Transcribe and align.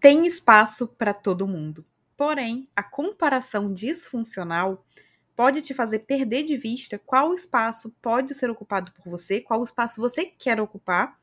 tem 0.00 0.26
espaço 0.26 0.88
para 0.88 1.14
todo 1.14 1.46
mundo. 1.46 1.84
Porém, 2.16 2.68
a 2.74 2.82
comparação 2.82 3.72
disfuncional 3.72 4.84
pode 5.36 5.62
te 5.62 5.72
fazer 5.72 6.00
perder 6.00 6.42
de 6.42 6.56
vista 6.56 6.98
qual 6.98 7.34
espaço 7.34 7.94
pode 8.02 8.34
ser 8.34 8.50
ocupado 8.50 8.92
por 8.92 9.08
você, 9.08 9.40
qual 9.40 9.62
espaço 9.62 10.00
você 10.00 10.26
quer 10.26 10.60
ocupar, 10.60 11.16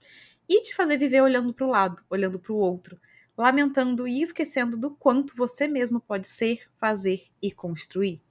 e 0.47 0.61
te 0.61 0.75
fazer 0.75 0.97
viver 0.97 1.21
olhando 1.21 1.53
para 1.53 1.65
o 1.65 1.69
lado, 1.69 2.03
olhando 2.09 2.39
para 2.39 2.53
o 2.53 2.57
outro, 2.57 2.99
lamentando 3.37 4.07
e 4.07 4.21
esquecendo 4.21 4.77
do 4.77 4.91
quanto 4.91 5.35
você 5.35 5.67
mesmo 5.67 5.99
pode 5.99 6.29
ser, 6.29 6.61
fazer 6.79 7.25
e 7.41 7.51
construir. 7.51 8.21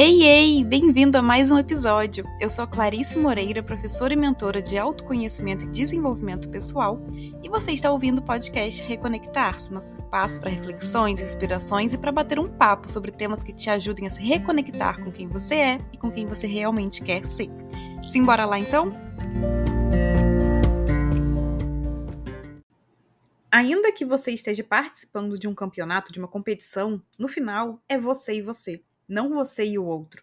Ei, 0.00 0.22
ei! 0.22 0.62
Bem-vindo 0.62 1.18
a 1.18 1.22
mais 1.22 1.50
um 1.50 1.58
episódio. 1.58 2.24
Eu 2.40 2.48
sou 2.48 2.64
Clarice 2.68 3.18
Moreira, 3.18 3.64
professora 3.64 4.12
e 4.12 4.16
mentora 4.16 4.62
de 4.62 4.78
autoconhecimento 4.78 5.64
e 5.64 5.70
desenvolvimento 5.72 6.48
pessoal, 6.48 7.00
e 7.42 7.48
você 7.48 7.72
está 7.72 7.90
ouvindo 7.90 8.18
o 8.18 8.22
podcast 8.22 8.80
Reconectar-se, 8.80 9.72
nosso 9.72 9.96
espaço 9.96 10.38
para 10.38 10.50
reflexões, 10.50 11.18
inspirações 11.18 11.94
e 11.94 11.98
para 11.98 12.12
bater 12.12 12.38
um 12.38 12.48
papo 12.48 12.88
sobre 12.88 13.10
temas 13.10 13.42
que 13.42 13.52
te 13.52 13.68
ajudem 13.70 14.06
a 14.06 14.10
se 14.10 14.22
reconectar 14.22 15.02
com 15.02 15.10
quem 15.10 15.26
você 15.26 15.56
é 15.56 15.78
e 15.92 15.98
com 15.98 16.12
quem 16.12 16.28
você 16.28 16.46
realmente 16.46 17.02
quer 17.02 17.26
ser. 17.26 17.50
Simbora 18.08 18.44
lá 18.44 18.56
então? 18.56 18.96
Ainda 23.50 23.90
que 23.90 24.04
você 24.04 24.30
esteja 24.30 24.62
participando 24.62 25.36
de 25.36 25.48
um 25.48 25.54
campeonato, 25.56 26.12
de 26.12 26.20
uma 26.20 26.28
competição, 26.28 27.02
no 27.18 27.26
final 27.26 27.82
é 27.88 27.98
você 27.98 28.34
e 28.34 28.42
você 28.42 28.80
não 29.08 29.30
você 29.30 29.64
e 29.64 29.78
o 29.78 29.84
outro. 29.84 30.22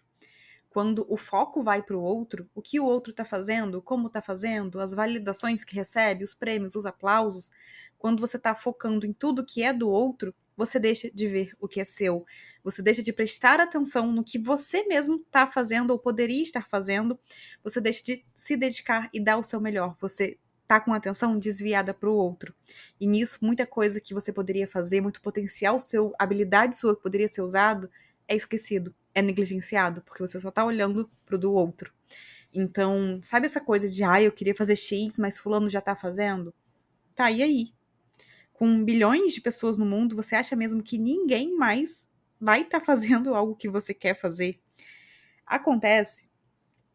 Quando 0.70 1.06
o 1.08 1.16
foco 1.16 1.62
vai 1.62 1.82
para 1.82 1.96
o 1.96 2.02
outro, 2.02 2.48
o 2.54 2.60
que 2.60 2.78
o 2.78 2.84
outro 2.84 3.10
está 3.10 3.24
fazendo, 3.24 3.80
como 3.80 4.08
está 4.08 4.20
fazendo, 4.20 4.78
as 4.78 4.92
validações 4.92 5.64
que 5.64 5.74
recebe, 5.74 6.22
os 6.22 6.34
prêmios, 6.34 6.74
os 6.74 6.84
aplausos, 6.84 7.50
quando 7.98 8.20
você 8.20 8.36
está 8.36 8.54
focando 8.54 9.06
em 9.06 9.12
tudo 9.12 9.44
que 9.44 9.62
é 9.62 9.72
do 9.72 9.88
outro, 9.88 10.34
você 10.56 10.78
deixa 10.78 11.10
de 11.10 11.28
ver 11.28 11.52
o 11.60 11.68
que 11.68 11.80
é 11.80 11.84
seu. 11.84 12.24
Você 12.64 12.82
deixa 12.82 13.02
de 13.02 13.12
prestar 13.12 13.60
atenção 13.60 14.10
no 14.10 14.24
que 14.24 14.38
você 14.38 14.84
mesmo 14.84 15.16
está 15.16 15.46
fazendo 15.46 15.90
ou 15.90 15.98
poderia 15.98 16.42
estar 16.42 16.68
fazendo. 16.68 17.18
Você 17.62 17.80
deixa 17.80 18.02
de 18.02 18.24
se 18.34 18.56
dedicar 18.56 19.08
e 19.12 19.20
dar 19.20 19.36
o 19.36 19.44
seu 19.44 19.60
melhor. 19.60 19.96
Você 20.00 20.38
tá 20.66 20.80
com 20.80 20.92
a 20.92 20.96
atenção 20.96 21.38
desviada 21.38 21.94
para 21.94 22.08
o 22.08 22.14
outro. 22.14 22.54
E 23.00 23.06
nisso, 23.06 23.38
muita 23.42 23.66
coisa 23.66 24.00
que 24.00 24.14
você 24.14 24.32
poderia 24.32 24.66
fazer, 24.66 25.00
muito 25.00 25.20
potencial 25.20 25.78
seu, 25.78 26.12
habilidade 26.18 26.76
sua 26.76 26.96
que 26.96 27.02
poderia 27.02 27.28
ser 27.28 27.42
usado, 27.42 27.90
é 28.28 28.34
esquecido, 28.34 28.94
é 29.14 29.22
negligenciado, 29.22 30.02
porque 30.02 30.20
você 30.20 30.38
só 30.40 30.50
tá 30.50 30.64
olhando 30.64 31.10
pro 31.24 31.38
do 31.38 31.52
outro. 31.52 31.92
Então, 32.52 33.18
sabe 33.22 33.46
essa 33.46 33.60
coisa 33.60 33.88
de, 33.88 34.02
ah, 34.02 34.20
eu 34.22 34.32
queria 34.32 34.54
fazer 34.54 34.76
X, 34.76 35.18
mas 35.18 35.38
fulano 35.38 35.68
já 35.68 35.80
tá 35.80 35.94
fazendo? 35.94 36.54
Tá, 37.14 37.30
e 37.30 37.42
aí? 37.42 37.72
Com 38.52 38.84
bilhões 38.84 39.34
de 39.34 39.40
pessoas 39.40 39.76
no 39.76 39.84
mundo, 39.84 40.16
você 40.16 40.34
acha 40.34 40.56
mesmo 40.56 40.82
que 40.82 40.98
ninguém 40.98 41.54
mais 41.56 42.10
vai 42.40 42.62
estar 42.62 42.80
tá 42.80 42.86
fazendo 42.86 43.34
algo 43.36 43.54
que 43.54 43.68
você 43.68 43.92
quer 43.92 44.18
fazer? 44.18 44.60
Acontece 45.46 46.28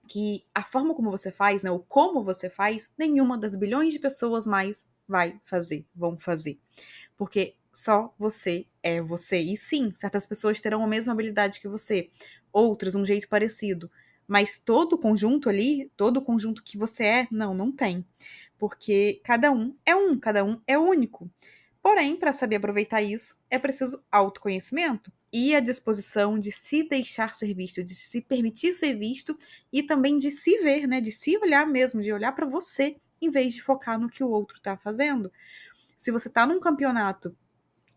que 0.07 0.45
a 0.53 0.63
forma 0.63 0.93
como 0.93 1.09
você 1.09 1.31
faz, 1.31 1.63
né, 1.63 1.71
o 1.71 1.79
como 1.79 2.23
você 2.23 2.49
faz, 2.49 2.93
nenhuma 2.97 3.37
das 3.37 3.55
bilhões 3.55 3.93
de 3.93 3.99
pessoas 3.99 4.45
mais 4.45 4.87
vai 5.07 5.39
fazer, 5.45 5.85
vão 5.95 6.19
fazer. 6.19 6.59
Porque 7.15 7.55
só 7.71 8.13
você 8.17 8.65
é 8.83 9.01
você. 9.01 9.39
E 9.39 9.57
sim, 9.57 9.91
certas 9.93 10.25
pessoas 10.25 10.59
terão 10.59 10.83
a 10.83 10.87
mesma 10.87 11.13
habilidade 11.13 11.59
que 11.59 11.67
você, 11.67 12.09
outras 12.51 12.95
um 12.95 13.05
jeito 13.05 13.27
parecido. 13.27 13.91
Mas 14.27 14.57
todo 14.57 14.93
o 14.93 14.97
conjunto 14.97 15.49
ali, 15.49 15.91
todo 15.97 16.17
o 16.17 16.21
conjunto 16.21 16.63
que 16.63 16.77
você 16.77 17.03
é, 17.03 17.27
não, 17.31 17.53
não 17.53 17.71
tem. 17.71 18.05
Porque 18.57 19.19
cada 19.23 19.51
um 19.51 19.75
é 19.85 19.95
um, 19.95 20.17
cada 20.19 20.43
um 20.43 20.61
é 20.67 20.77
único. 20.77 21.29
Porém, 21.81 22.15
para 22.15 22.31
saber 22.31 22.57
aproveitar 22.57 23.01
isso, 23.01 23.37
é 23.49 23.57
preciso 23.57 24.03
autoconhecimento 24.11 25.11
e 25.33 25.55
a 25.55 25.59
disposição 25.59 26.37
de 26.37 26.51
se 26.51 26.83
deixar 26.83 27.35
ser 27.35 27.53
visto, 27.53 27.83
de 27.83 27.95
se 27.95 28.21
permitir 28.21 28.73
ser 28.73 28.95
visto 28.95 29.37
e 29.71 29.81
também 29.81 30.17
de 30.17 30.29
se 30.29 30.59
ver, 30.59 30.87
né, 30.87 30.99
de 30.99 31.11
se 31.11 31.37
olhar 31.37 31.65
mesmo, 31.65 32.01
de 32.01 32.11
olhar 32.11 32.33
para 32.33 32.45
você 32.45 32.97
em 33.21 33.29
vez 33.29 33.53
de 33.53 33.63
focar 33.63 33.99
no 33.99 34.09
que 34.09 34.23
o 34.23 34.29
outro 34.29 34.57
está 34.57 34.75
fazendo. 34.75 35.31
Se 35.95 36.11
você 36.11 36.27
está 36.27 36.45
num 36.45 36.59
campeonato 36.59 37.35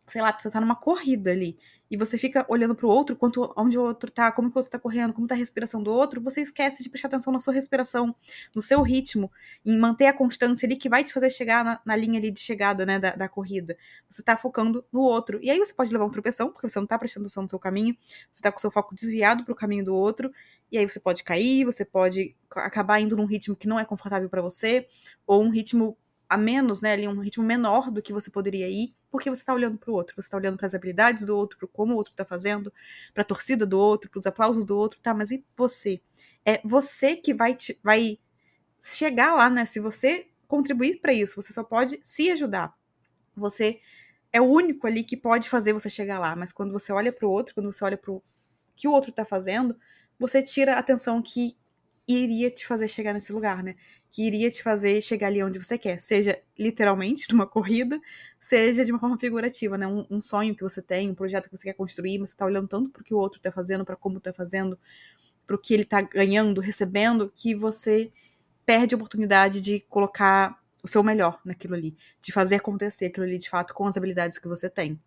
sei 0.06 0.22
lá, 0.22 0.36
você 0.38 0.50
tá 0.50 0.60
numa 0.60 0.76
corrida 0.76 1.30
ali, 1.30 1.58
e 1.90 1.96
você 1.96 2.16
fica 2.16 2.44
olhando 2.48 2.74
pro 2.74 2.88
outro, 2.88 3.14
quanto, 3.14 3.52
onde 3.56 3.78
o 3.78 3.82
outro 3.82 4.10
tá, 4.10 4.32
como 4.32 4.50
que 4.50 4.56
o 4.56 4.58
outro 4.58 4.70
tá 4.70 4.78
correndo, 4.78 5.12
como 5.12 5.26
tá 5.26 5.34
a 5.34 5.38
respiração 5.38 5.82
do 5.82 5.90
outro, 5.92 6.20
você 6.20 6.40
esquece 6.40 6.82
de 6.82 6.88
prestar 6.88 7.08
atenção 7.08 7.32
na 7.32 7.40
sua 7.40 7.52
respiração, 7.52 8.14
no 8.54 8.62
seu 8.62 8.82
ritmo, 8.82 9.30
em 9.64 9.78
manter 9.78 10.06
a 10.06 10.12
constância 10.12 10.66
ali 10.66 10.76
que 10.76 10.88
vai 10.88 11.04
te 11.04 11.12
fazer 11.12 11.30
chegar 11.30 11.64
na, 11.64 11.80
na 11.84 11.94
linha 11.94 12.18
ali 12.18 12.30
de 12.30 12.40
chegada, 12.40 12.86
né, 12.86 12.98
da, 12.98 13.14
da, 13.14 13.28
corrida. 13.28 13.76
Você 14.08 14.22
tá 14.22 14.36
focando 14.36 14.84
no 14.92 15.00
outro. 15.00 15.38
E 15.42 15.50
aí 15.50 15.58
você 15.58 15.74
pode 15.74 15.92
levar 15.92 16.04
um 16.06 16.10
tropeção, 16.10 16.50
porque 16.50 16.68
você 16.68 16.80
não 16.80 16.86
tá 16.86 16.98
prestando 16.98 17.26
atenção 17.26 17.42
no 17.42 17.50
seu 17.50 17.58
caminho, 17.58 17.96
você 18.30 18.42
tá 18.42 18.50
com 18.50 18.58
o 18.58 18.60
seu 18.60 18.70
foco 18.70 18.94
desviado 18.94 19.44
pro 19.44 19.54
caminho 19.54 19.84
do 19.84 19.94
outro, 19.94 20.32
e 20.72 20.78
aí 20.78 20.88
você 20.88 20.98
pode 20.98 21.22
cair, 21.22 21.64
você 21.64 21.84
pode 21.84 22.34
acabar 22.56 22.98
indo 22.98 23.16
num 23.16 23.26
ritmo 23.26 23.54
que 23.54 23.68
não 23.68 23.78
é 23.78 23.84
confortável 23.84 24.28
para 24.28 24.42
você, 24.42 24.88
ou 25.26 25.42
um 25.42 25.50
ritmo 25.50 25.96
a 26.28 26.36
menos, 26.36 26.80
né, 26.80 26.92
ali 26.92 27.06
um 27.06 27.20
ritmo 27.20 27.44
menor 27.44 27.90
do 27.90 28.02
que 28.02 28.12
você 28.12 28.30
poderia 28.30 28.68
ir, 28.68 28.94
porque 29.14 29.30
você 29.30 29.42
está 29.42 29.54
olhando 29.54 29.78
para 29.78 29.92
o 29.92 29.94
outro, 29.94 30.16
você 30.16 30.26
está 30.26 30.36
olhando 30.36 30.56
para 30.56 30.66
as 30.66 30.74
habilidades 30.74 31.24
do 31.24 31.36
outro, 31.36 31.56
para 31.56 31.68
como 31.68 31.94
o 31.94 31.96
outro 31.96 32.10
está 32.10 32.24
fazendo, 32.24 32.72
para 33.12 33.22
a 33.22 33.24
torcida 33.24 33.64
do 33.64 33.78
outro, 33.78 34.10
para 34.10 34.18
os 34.18 34.26
aplausos 34.26 34.64
do 34.64 34.76
outro, 34.76 34.98
tá? 35.00 35.14
Mas 35.14 35.30
e 35.30 35.44
você? 35.56 36.02
É 36.44 36.60
você 36.64 37.14
que 37.14 37.32
vai 37.32 37.54
te, 37.54 37.78
vai 37.80 38.18
chegar 38.82 39.36
lá, 39.36 39.48
né? 39.48 39.66
Se 39.66 39.78
você 39.78 40.26
contribuir 40.48 41.00
para 41.00 41.12
isso, 41.12 41.40
você 41.40 41.52
só 41.52 41.62
pode 41.62 42.00
se 42.02 42.28
ajudar. 42.32 42.76
Você 43.36 43.78
é 44.32 44.40
o 44.40 44.46
único 44.46 44.84
ali 44.84 45.04
que 45.04 45.16
pode 45.16 45.48
fazer 45.48 45.72
você 45.72 45.88
chegar 45.88 46.18
lá, 46.18 46.34
mas 46.34 46.50
quando 46.50 46.72
você 46.72 46.92
olha 46.92 47.12
para 47.12 47.24
o 47.24 47.30
outro, 47.30 47.54
quando 47.54 47.72
você 47.72 47.84
olha 47.84 47.96
para 47.96 48.10
o 48.10 48.20
que 48.74 48.88
o 48.88 48.90
outro 48.90 49.10
está 49.10 49.24
fazendo, 49.24 49.78
você 50.18 50.42
tira 50.42 50.74
a 50.74 50.80
atenção 50.80 51.22
que 51.22 51.56
iria 52.06 52.50
te 52.50 52.66
fazer 52.66 52.88
chegar 52.88 53.14
nesse 53.14 53.32
lugar, 53.32 53.62
né? 53.62 53.76
Que 54.10 54.26
iria 54.26 54.50
te 54.50 54.62
fazer 54.62 55.00
chegar 55.02 55.28
ali 55.28 55.42
onde 55.42 55.58
você 55.58 55.78
quer, 55.78 56.00
seja 56.00 56.38
literalmente 56.58 57.26
numa 57.32 57.46
corrida, 57.46 58.00
seja 58.38 58.84
de 58.84 58.92
uma 58.92 59.00
forma 59.00 59.18
figurativa, 59.18 59.78
né? 59.78 59.86
Um, 59.86 60.06
um 60.10 60.20
sonho 60.22 60.54
que 60.54 60.62
você 60.62 60.82
tem, 60.82 61.10
um 61.10 61.14
projeto 61.14 61.48
que 61.48 61.56
você 61.56 61.64
quer 61.64 61.74
construir, 61.74 62.18
mas 62.18 62.30
você 62.30 62.36
tá 62.36 62.44
olhando 62.44 62.68
tanto 62.68 62.90
pro 62.90 63.02
que 63.04 63.14
o 63.14 63.18
outro 63.18 63.40
tá 63.40 63.50
fazendo, 63.50 63.84
para 63.84 63.96
como 63.96 64.20
tá 64.20 64.32
fazendo, 64.32 64.78
pro 65.46 65.58
que 65.58 65.74
ele 65.74 65.84
tá 65.84 66.00
ganhando, 66.02 66.60
recebendo, 66.60 67.30
que 67.34 67.54
você 67.54 68.12
perde 68.66 68.94
a 68.94 68.96
oportunidade 68.96 69.60
de 69.60 69.80
colocar 69.80 70.58
o 70.82 70.88
seu 70.88 71.02
melhor 71.02 71.40
naquilo 71.44 71.74
ali, 71.74 71.96
de 72.20 72.32
fazer 72.32 72.56
acontecer 72.56 73.06
aquilo 73.06 73.26
ali 73.26 73.38
de 73.38 73.48
fato 73.48 73.74
com 73.74 73.86
as 73.86 73.96
habilidades 73.96 74.38
que 74.38 74.48
você 74.48 74.68
tem. 74.68 75.00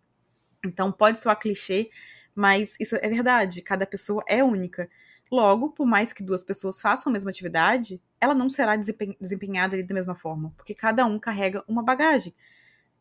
Então 0.64 0.90
pode 0.92 1.20
soar 1.20 1.38
clichê, 1.38 1.90
mas 2.34 2.76
isso 2.80 2.96
é 2.96 3.08
verdade, 3.08 3.62
cada 3.62 3.86
pessoa 3.86 4.22
é 4.26 4.42
única. 4.42 4.88
Logo, 5.30 5.70
por 5.70 5.86
mais 5.86 6.12
que 6.12 6.22
duas 6.22 6.42
pessoas 6.42 6.80
façam 6.80 7.10
a 7.10 7.12
mesma 7.12 7.30
atividade, 7.30 8.00
ela 8.20 8.34
não 8.34 8.48
será 8.48 8.76
desempenhada 8.76 9.82
da 9.82 9.94
mesma 9.94 10.14
forma, 10.14 10.52
porque 10.56 10.74
cada 10.74 11.04
um 11.04 11.18
carrega 11.18 11.62
uma 11.68 11.82
bagagem. 11.82 12.34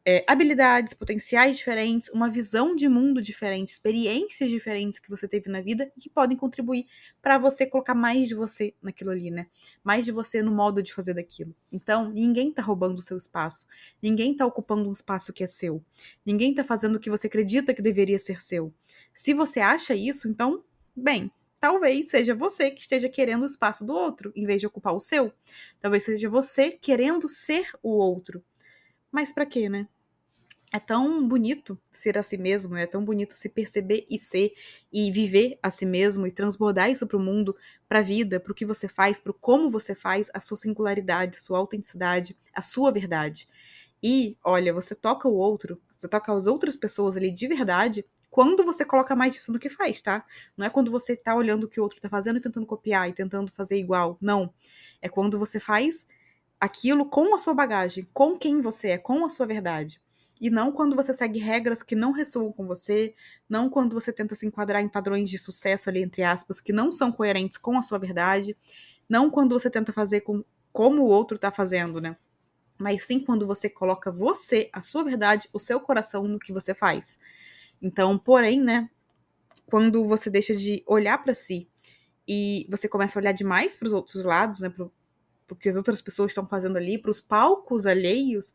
É, 0.10 0.24
habilidades, 0.26 0.94
potenciais 0.94 1.58
diferentes, 1.58 2.08
uma 2.14 2.30
visão 2.30 2.74
de 2.74 2.88
mundo 2.88 3.22
diferente, 3.22 3.74
experiências 3.74 4.50
diferentes 4.50 5.00
que 5.00 5.10
você 5.10 5.28
teve 5.28 5.50
na 5.50 5.60
vida 5.60 5.92
e 5.98 6.00
que 6.00 6.10
podem 6.10 6.38
contribuir 6.38 6.86
para 7.22 7.38
você 7.38 7.66
colocar 7.66 7.94
mais 7.94 8.30
de 8.30 8.34
você 8.34 8.74
naquilo 8.82 9.12
ali, 9.12 9.30
né? 9.30 9.48
Mais 9.84 10.06
de 10.06 10.14
você 10.14 10.42
no 10.42 10.54
modo 10.54 10.82
de 10.82 10.94
fazer 10.94 11.14
daquilo. 11.14 11.54
Então, 11.70 12.10
ninguém 12.10 12.54
tá 12.54 12.62
roubando 12.62 13.00
o 13.00 13.02
seu 13.02 13.18
espaço. 13.18 13.68
Ninguém 14.02 14.34
tá 14.34 14.46
ocupando 14.46 14.88
um 14.88 14.94
espaço 14.94 15.34
que 15.34 15.44
é 15.44 15.48
seu. 15.48 15.84
Ninguém 16.26 16.54
tá 16.54 16.64
fazendo 16.64 16.96
o 16.96 17.00
que 17.02 17.10
você 17.10 17.28
acredita 17.28 17.74
que 17.74 17.82
deveria 17.82 18.18
ser 18.18 18.42
seu. 18.42 18.74
Se 19.14 19.34
você 19.34 19.60
acha 19.60 19.94
isso, 19.94 20.30
então, 20.30 20.64
bem, 20.96 21.30
Talvez 21.60 22.10
seja 22.10 22.36
você 22.36 22.70
que 22.72 22.82
esteja 22.82 23.10
querendo 23.10 23.44
o 23.44 23.48
espaço 23.48 23.86
do 23.86 23.94
outro, 23.94 24.32
em 24.36 24.46
vez 24.46 24.62
de 24.62 24.68
ocupar 24.68 24.94
o 24.94 25.00
seu. 25.00 25.34
Talvez 25.82 26.04
seja 26.04 26.30
você 26.30 26.72
querendo 26.72 27.28
ser 27.28 27.72
o 27.82 27.90
outro. 27.90 28.44
Mas 29.12 29.32
para 29.32 29.46
quê, 29.46 29.70
né? 29.70 29.88
É 30.72 30.80
tão 30.80 31.26
bonito 31.28 31.80
ser 31.92 32.18
a 32.18 32.24
si 32.24 32.38
mesmo, 32.38 32.76
é 32.76 32.86
tão 32.86 33.04
bonito 33.04 33.34
se 33.34 33.48
perceber 33.48 34.06
e 34.10 34.20
ser 34.20 34.54
e 34.92 35.10
viver 35.12 35.58
a 35.64 35.72
si 35.72 35.86
mesmo 35.86 36.28
e 36.28 36.32
transbordar 36.32 36.92
isso 36.92 37.08
para 37.08 37.16
o 37.18 37.22
mundo, 37.22 37.56
para 37.88 38.00
a 38.00 38.04
vida, 38.04 38.38
para 38.40 38.52
o 38.52 38.56
que 38.56 38.66
você 38.66 38.88
faz, 38.88 39.20
para 39.22 39.32
como 39.34 39.72
você 39.72 39.96
faz, 39.96 40.30
a 40.34 40.42
sua 40.42 40.58
singularidade, 40.58 41.38
a 41.38 41.42
sua 41.42 41.58
autenticidade, 41.58 42.38
a 42.54 42.62
sua 42.62 42.92
verdade. 42.92 43.48
E, 44.04 44.38
olha, 44.44 44.74
você 44.74 44.94
toca 44.94 45.28
o 45.28 45.36
outro, 45.36 45.82
você 45.98 46.08
toca 46.08 46.34
as 46.34 46.48
outras 46.48 46.76
pessoas 46.76 47.16
ali 47.16 47.32
de 47.32 47.48
verdade, 47.48 48.06
quando 48.38 48.64
você 48.64 48.86
coloca 48.86 49.16
mais 49.16 49.34
disso 49.34 49.52
no 49.52 49.58
que 49.58 49.68
faz, 49.68 50.00
tá? 50.00 50.24
Não 50.56 50.64
é 50.64 50.70
quando 50.70 50.92
você 50.92 51.16
tá 51.16 51.34
olhando 51.34 51.64
o 51.64 51.68
que 51.68 51.80
o 51.80 51.84
outro 51.84 52.00
tá 52.00 52.08
fazendo 52.08 52.38
e 52.38 52.40
tentando 52.40 52.68
copiar 52.68 53.10
e 53.10 53.12
tentando 53.12 53.52
fazer 53.52 53.80
igual. 53.80 54.16
Não. 54.22 54.54
É 55.02 55.10
quando 55.10 55.40
você 55.40 55.60
faz 55.60 56.08
aquilo 56.60 57.10
com 57.10 57.34
a 57.34 57.40
sua 57.40 57.56
bagagem, 57.56 58.08
com 58.14 58.38
quem 58.38 58.62
você 58.62 58.90
é, 58.90 58.98
com 59.00 59.26
a 59.26 59.30
sua 59.32 59.48
verdade. 59.48 60.00
E 60.40 60.52
não 60.52 60.72
quando 60.72 60.96
você 60.96 61.14
segue 61.14 61.40
regras 61.40 61.82
que 61.82 61.96
não 61.96 62.12
ressoam 62.12 62.52
com 62.52 62.68
você, 62.68 63.16
não 63.50 63.72
quando 63.72 64.00
você 64.00 64.14
tenta 64.14 64.36
se 64.36 64.46
enquadrar 64.46 64.84
em 64.84 64.88
padrões 64.88 65.32
de 65.32 65.40
sucesso 65.40 65.90
ali, 65.90 66.04
entre 66.04 66.22
aspas, 66.22 66.62
que 66.62 66.72
não 66.72 66.92
são 66.92 67.12
coerentes 67.12 67.58
com 67.58 67.76
a 67.76 67.82
sua 67.82 67.98
verdade, 67.98 68.56
não 69.10 69.32
quando 69.32 69.58
você 69.58 69.68
tenta 69.68 69.92
fazer 69.92 70.22
com 70.22 70.46
como 70.72 71.02
o 71.02 71.08
outro 71.08 71.40
tá 71.40 71.52
fazendo, 71.52 72.00
né? 72.00 72.16
mas 72.78 73.04
sim 73.04 73.20
quando 73.20 73.48
você 73.48 73.70
coloca 73.70 74.12
você, 74.12 74.70
a 74.72 74.82
sua 74.82 75.04
verdade, 75.04 75.50
o 75.52 75.60
seu 75.60 75.80
coração 75.80 76.28
no 76.28 76.40
que 76.40 76.54
você 76.54 76.74
faz. 76.74 77.18
Então, 77.82 78.18
porém, 78.18 78.62
né, 78.62 78.90
quando 79.66 80.04
você 80.04 80.30
deixa 80.30 80.56
de 80.56 80.84
olhar 80.86 81.18
para 81.24 81.34
si 81.34 81.70
e 82.28 82.68
você 82.70 82.88
começa 82.88 83.18
a 83.18 83.22
olhar 83.22 83.32
demais 83.32 83.76
para 83.76 83.86
os 83.86 83.94
outros 83.94 84.26
lados, 84.26 84.62
né, 84.62 84.70
pro, 84.70 84.92
pro 85.46 85.56
que 85.56 85.70
as 85.70 85.76
outras 85.76 86.02
pessoas 86.02 86.32
estão 86.32 86.48
fazendo 86.48 86.78
ali, 86.78 86.98
para 86.98 87.12
os 87.12 87.20
palcos 87.20 87.86
alheios, 87.86 88.54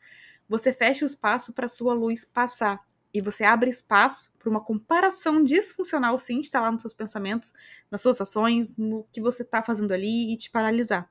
você 0.49 0.73
fecha 0.73 1.05
o 1.05 1.07
espaço 1.07 1.53
para 1.53 1.69
sua 1.69 1.95
luz 1.95 2.25
passar 2.25 2.85
e 3.15 3.21
você 3.21 3.45
abre 3.45 3.71
espaço 3.71 4.33
para 4.39 4.49
uma 4.49 4.61
comparação 4.61 5.43
disfuncional 5.45 6.19
se 6.19 6.33
instalar 6.33 6.73
nos 6.73 6.83
seus 6.83 6.95
pensamentos, 6.95 7.53
nas 7.91 8.01
suas 8.01 8.21
ações, 8.21 8.77
no 8.77 9.05
que 9.13 9.21
você 9.21 9.43
está 9.43 9.63
fazendo 9.63 9.93
ali 9.93 10.33
e 10.33 10.37
te 10.37 10.51
paralisar. 10.51 11.11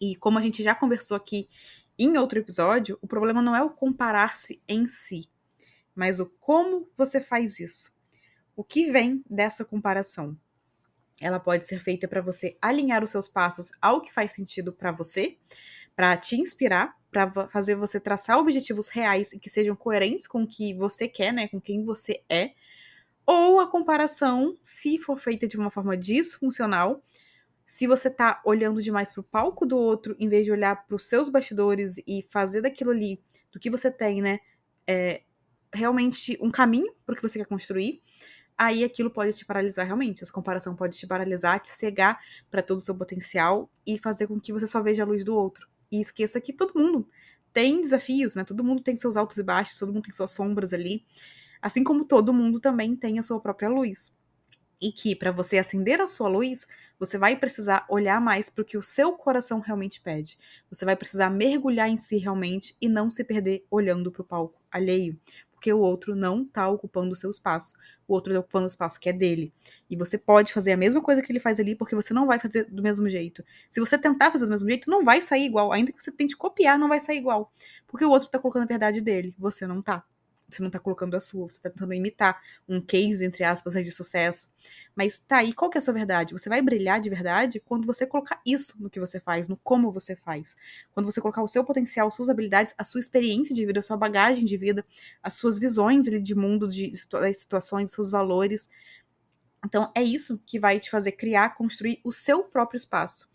E 0.00 0.16
como 0.16 0.38
a 0.38 0.42
gente 0.42 0.62
já 0.62 0.74
conversou 0.74 1.16
aqui 1.16 1.48
em 1.98 2.18
outro 2.18 2.38
episódio, 2.38 2.98
o 3.00 3.06
problema 3.06 3.40
não 3.40 3.56
é 3.56 3.62
o 3.62 3.70
comparar-se 3.70 4.60
em 4.68 4.86
si, 4.86 5.28
mas 5.94 6.20
o 6.20 6.26
como 6.40 6.88
você 6.96 7.20
faz 7.20 7.60
isso. 7.60 7.92
O 8.56 8.62
que 8.62 8.90
vem 8.90 9.24
dessa 9.28 9.64
comparação? 9.64 10.36
Ela 11.20 11.40
pode 11.40 11.66
ser 11.66 11.80
feita 11.80 12.08
para 12.08 12.20
você 12.20 12.56
alinhar 12.60 13.02
os 13.02 13.10
seus 13.10 13.28
passos 13.28 13.70
ao 13.80 14.00
que 14.00 14.12
faz 14.12 14.32
sentido 14.32 14.72
para 14.72 14.92
você, 14.92 15.38
para 15.94 16.16
te 16.16 16.36
inspirar, 16.36 16.96
para 17.10 17.48
fazer 17.48 17.76
você 17.76 18.00
traçar 18.00 18.38
objetivos 18.38 18.88
reais 18.88 19.32
e 19.32 19.38
que 19.38 19.48
sejam 19.48 19.76
coerentes 19.76 20.26
com 20.26 20.42
o 20.42 20.46
que 20.46 20.74
você 20.74 21.06
quer, 21.06 21.32
né, 21.32 21.46
com 21.48 21.60
quem 21.60 21.84
você 21.84 22.22
é, 22.28 22.52
ou 23.26 23.60
a 23.60 23.70
comparação, 23.70 24.58
se 24.62 24.98
for 24.98 25.18
feita 25.18 25.46
de 25.46 25.56
uma 25.56 25.70
forma 25.70 25.96
disfuncional, 25.96 27.02
se 27.64 27.86
você 27.86 28.10
tá 28.10 28.42
olhando 28.44 28.82
demais 28.82 29.12
pro 29.12 29.22
palco 29.22 29.64
do 29.64 29.78
outro, 29.78 30.14
em 30.18 30.28
vez 30.28 30.44
de 30.44 30.52
olhar 30.52 30.84
para 30.86 30.96
os 30.96 31.06
seus 31.06 31.30
bastidores 31.30 31.96
e 32.06 32.26
fazer 32.30 32.60
daquilo 32.60 32.90
ali, 32.90 33.22
do 33.50 33.58
que 33.58 33.70
você 33.70 33.90
tem, 33.90 34.20
né, 34.20 34.40
é, 34.86 35.22
realmente 35.74 36.38
um 36.40 36.50
caminho 36.50 36.92
para 37.04 37.12
o 37.12 37.16
que 37.16 37.22
você 37.22 37.38
quer 37.38 37.46
construir, 37.46 38.00
aí 38.56 38.84
aquilo 38.84 39.10
pode 39.10 39.32
te 39.36 39.44
paralisar 39.44 39.86
realmente. 39.86 40.22
Essa 40.22 40.32
comparação 40.32 40.74
pode 40.74 40.96
te 40.96 41.06
paralisar, 41.06 41.60
te 41.60 41.68
cegar 41.68 42.18
para 42.50 42.62
todo 42.62 42.78
o 42.78 42.80
seu 42.80 42.94
potencial 42.94 43.70
e 43.86 43.98
fazer 43.98 44.26
com 44.26 44.40
que 44.40 44.52
você 44.52 44.66
só 44.66 44.82
veja 44.82 45.02
a 45.02 45.06
luz 45.06 45.24
do 45.24 45.34
outro. 45.34 45.68
E 45.90 46.00
esqueça 46.00 46.40
que 46.40 46.52
todo 46.52 46.78
mundo 46.78 47.08
tem 47.52 47.80
desafios, 47.80 48.34
né? 48.34 48.44
Todo 48.44 48.64
mundo 48.64 48.82
tem 48.82 48.96
seus 48.96 49.16
altos 49.16 49.38
e 49.38 49.42
baixos, 49.42 49.78
todo 49.78 49.92
mundo 49.92 50.04
tem 50.04 50.12
suas 50.12 50.30
sombras 50.30 50.72
ali. 50.72 51.04
Assim 51.60 51.84
como 51.84 52.04
todo 52.04 52.32
mundo 52.32 52.60
também 52.60 52.96
tem 52.96 53.18
a 53.18 53.22
sua 53.22 53.40
própria 53.40 53.68
luz. 53.68 54.16
E 54.82 54.92
que 54.92 55.14
para 55.14 55.30
você 55.30 55.56
acender 55.56 56.00
a 56.00 56.06
sua 56.06 56.28
luz, 56.28 56.66
você 56.98 57.16
vai 57.16 57.36
precisar 57.36 57.86
olhar 57.88 58.20
mais 58.20 58.50
para 58.50 58.62
o 58.62 58.64
que 58.64 58.76
o 58.76 58.82
seu 58.82 59.12
coração 59.12 59.60
realmente 59.60 60.00
pede. 60.00 60.36
Você 60.68 60.84
vai 60.84 60.96
precisar 60.96 61.30
mergulhar 61.30 61.88
em 61.88 61.96
si 61.96 62.18
realmente 62.18 62.76
e 62.80 62.88
não 62.88 63.08
se 63.08 63.24
perder 63.24 63.64
olhando 63.70 64.10
para 64.10 64.22
o 64.22 64.24
palco 64.24 64.60
alheio 64.70 65.18
porque 65.64 65.72
o 65.72 65.78
outro 65.78 66.14
não 66.14 66.42
está 66.42 66.68
ocupando 66.68 67.12
o 67.12 67.16
seu 67.16 67.30
espaço. 67.30 67.74
O 68.06 68.12
outro 68.12 68.30
está 68.30 68.40
ocupando 68.40 68.64
o 68.64 68.66
espaço 68.66 69.00
que 69.00 69.08
é 69.08 69.14
dele. 69.14 69.50
E 69.88 69.96
você 69.96 70.18
pode 70.18 70.52
fazer 70.52 70.72
a 70.72 70.76
mesma 70.76 71.00
coisa 71.00 71.22
que 71.22 71.32
ele 71.32 71.40
faz 71.40 71.58
ali, 71.58 71.74
porque 71.74 71.94
você 71.94 72.12
não 72.12 72.26
vai 72.26 72.38
fazer 72.38 72.64
do 72.70 72.82
mesmo 72.82 73.08
jeito. 73.08 73.42
Se 73.70 73.80
você 73.80 73.96
tentar 73.96 74.30
fazer 74.30 74.44
do 74.44 74.50
mesmo 74.50 74.68
jeito, 74.68 74.90
não 74.90 75.02
vai 75.02 75.22
sair 75.22 75.46
igual. 75.46 75.72
Ainda 75.72 75.90
que 75.90 76.02
você 76.02 76.12
tente 76.12 76.36
copiar, 76.36 76.78
não 76.78 76.86
vai 76.86 77.00
sair 77.00 77.16
igual. 77.16 77.50
Porque 77.86 78.04
o 78.04 78.10
outro 78.10 78.26
está 78.26 78.38
colocando 78.38 78.64
a 78.64 78.66
verdade 78.66 79.00
dele, 79.00 79.34
você 79.38 79.66
não 79.66 79.78
está. 79.78 80.04
Você 80.48 80.62
não 80.62 80.70
tá 80.70 80.78
colocando 80.78 81.14
a 81.14 81.20
sua, 81.20 81.48
você 81.48 81.60
tá 81.60 81.70
tentando 81.70 81.94
imitar 81.94 82.40
um 82.68 82.80
case, 82.80 83.24
entre 83.24 83.44
aspas, 83.44 83.74
de 83.74 83.90
sucesso. 83.90 84.52
Mas 84.94 85.18
tá 85.18 85.38
aí, 85.38 85.52
qual 85.52 85.70
que 85.70 85.78
é 85.78 85.80
a 85.80 85.82
sua 85.82 85.94
verdade? 85.94 86.32
Você 86.32 86.48
vai 86.48 86.62
brilhar 86.62 87.00
de 87.00 87.10
verdade 87.10 87.60
quando 87.60 87.86
você 87.86 88.06
colocar 88.06 88.40
isso 88.46 88.80
no 88.80 88.88
que 88.90 89.00
você 89.00 89.18
faz, 89.18 89.48
no 89.48 89.56
como 89.56 89.90
você 89.90 90.14
faz. 90.14 90.56
Quando 90.92 91.06
você 91.06 91.20
colocar 91.20 91.42
o 91.42 91.48
seu 91.48 91.64
potencial, 91.64 92.10
suas 92.10 92.28
habilidades, 92.28 92.74
a 92.78 92.84
sua 92.84 93.00
experiência 93.00 93.54
de 93.54 93.64
vida, 93.66 93.80
a 93.80 93.82
sua 93.82 93.96
bagagem 93.96 94.44
de 94.44 94.56
vida, 94.56 94.84
as 95.22 95.34
suas 95.34 95.58
visões 95.58 96.06
ali, 96.06 96.20
de 96.20 96.34
mundo, 96.34 96.68
de 96.68 96.92
situações, 97.34 97.92
seus 97.92 98.10
valores. 98.10 98.68
Então, 99.64 99.90
é 99.94 100.02
isso 100.02 100.38
que 100.46 100.60
vai 100.60 100.78
te 100.78 100.90
fazer 100.90 101.12
criar, 101.12 101.56
construir 101.56 102.00
o 102.04 102.12
seu 102.12 102.44
próprio 102.44 102.76
espaço. 102.76 103.28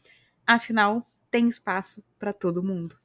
Afinal, 0.46 1.06
tem 1.30 1.50
espaço 1.50 2.04
para 2.18 2.34
todo 2.34 2.64
mundo. 2.64 2.98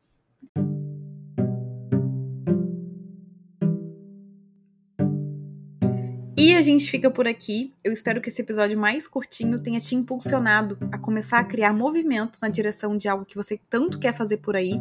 Gente 6.64 6.90
fica 6.90 7.11
por 7.11 7.28
aqui. 7.28 7.72
Eu 7.84 7.93
espero 7.93 8.20
que 8.20 8.28
esse 8.28 8.43
episódio 8.43 8.78
mais 8.78 9.06
curtinho 9.06 9.61
tenha 9.61 9.78
te 9.78 9.94
impulsionado 9.94 10.76
a 10.90 10.99
começar 10.99 11.38
a 11.38 11.44
criar 11.44 11.72
movimento 11.72 12.38
na 12.43 12.49
direção 12.49 12.96
de 12.96 13.08
algo 13.08 13.25
que 13.25 13.37
você 13.37 13.61
tanto 13.70 13.99
quer 13.99 14.14
fazer 14.14 14.38
por 14.38 14.56
aí, 14.56 14.75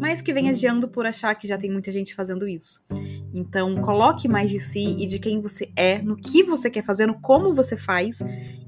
mas 0.00 0.20
que 0.20 0.32
vem 0.32 0.48
adiando 0.48 0.88
por 0.88 1.06
achar 1.06 1.34
que 1.34 1.48
já 1.48 1.58
tem 1.58 1.70
muita 1.70 1.90
gente 1.90 2.14
fazendo 2.14 2.46
isso. 2.46 2.84
Então, 3.34 3.74
coloque 3.80 4.28
mais 4.28 4.50
de 4.50 4.60
si 4.60 4.96
e 4.98 5.06
de 5.06 5.18
quem 5.18 5.40
você 5.40 5.68
é, 5.74 6.00
no 6.00 6.16
que 6.16 6.44
você 6.44 6.70
quer 6.70 6.84
fazer, 6.84 7.06
no 7.06 7.20
como 7.20 7.52
você 7.52 7.76
faz. 7.76 8.20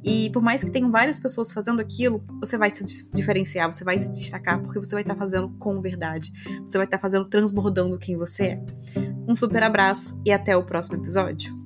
E 0.02 0.30
por 0.30 0.42
mais 0.42 0.64
que 0.64 0.70
tenham 0.70 0.90
várias 0.90 1.20
pessoas 1.20 1.52
fazendo 1.52 1.80
aquilo, 1.80 2.24
você 2.40 2.58
vai 2.58 2.74
se 2.74 2.82
diferenciar, 3.12 3.72
você 3.72 3.84
vai 3.84 3.98
se 3.98 4.10
destacar, 4.10 4.60
porque 4.60 4.78
você 4.78 4.94
vai 4.94 5.02
estar 5.02 5.14
fazendo 5.14 5.50
com 5.58 5.80
verdade. 5.80 6.32
Você 6.62 6.78
vai 6.78 6.86
estar 6.86 6.98
fazendo 6.98 7.26
transbordando 7.26 7.98
quem 7.98 8.16
você 8.16 8.42
é. 8.42 8.64
Um 9.28 9.34
super 9.34 9.62
abraço 9.62 10.20
e 10.24 10.32
até 10.32 10.56
o 10.56 10.64
próximo 10.64 10.96
episódio. 10.96 11.65